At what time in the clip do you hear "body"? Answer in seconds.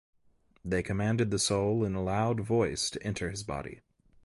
3.43-3.81